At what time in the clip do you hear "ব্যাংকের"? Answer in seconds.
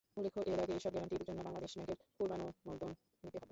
1.77-1.97